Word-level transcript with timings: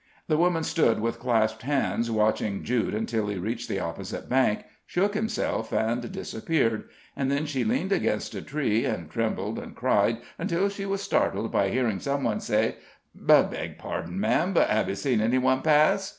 The 0.27 0.35
woman 0.37 0.63
stood 0.63 0.99
with 0.99 1.19
clasped 1.19 1.61
hands 1.61 2.09
watching 2.09 2.63
Jude 2.63 2.95
until 2.95 3.27
he 3.27 3.35
reached 3.37 3.69
the 3.69 3.79
opposite 3.79 4.27
bank, 4.27 4.63
shook 4.87 5.13
himself, 5.13 5.71
and 5.71 6.11
disappeared, 6.11 6.85
and 7.15 7.29
then 7.29 7.45
she 7.45 7.63
leaned 7.63 7.91
against 7.91 8.33
a 8.33 8.41
tree 8.41 8.83
and 8.83 9.11
trembled 9.11 9.59
and 9.59 9.75
cried 9.75 10.17
until 10.39 10.69
she 10.69 10.87
was 10.87 11.03
startled 11.03 11.51
by 11.51 11.69
hearing 11.69 11.99
some 11.99 12.23
one 12.23 12.39
say: 12.39 12.77
"Beg 13.13 13.77
pardon, 13.77 14.19
madame, 14.19 14.53
but 14.53 14.71
have 14.71 14.89
you 14.89 14.95
seen 14.95 15.21
any 15.21 15.37
one 15.37 15.61
pass?" 15.61 16.09